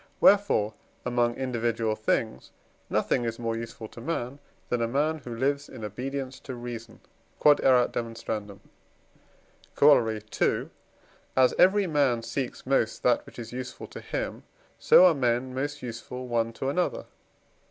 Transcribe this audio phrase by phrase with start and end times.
[0.19, 0.73] wherefore
[1.05, 2.49] among individual things
[2.89, 4.39] nothing is more useful to man,
[4.69, 6.99] than a man who lives in obedience to reason.
[7.39, 7.61] Q.E.D.
[9.75, 10.69] Corollary II.
[11.37, 14.41] As every man seeks most that which is useful to him,
[14.79, 17.05] so are men most useful one to another.